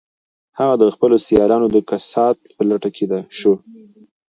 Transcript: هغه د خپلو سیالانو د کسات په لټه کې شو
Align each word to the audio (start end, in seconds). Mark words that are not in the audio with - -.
هغه 0.59 0.75
د 0.77 0.83
خپلو 0.95 1.15
سیالانو 1.25 1.67
د 1.71 1.77
کسات 1.89 2.37
په 2.55 2.61
لټه 2.69 2.89
کې 2.95 3.05
شو 3.37 3.53